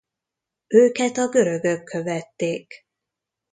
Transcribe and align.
Őket 0.67 1.17
a 1.17 1.27
görögök 1.29 1.83
követték. 1.83 2.85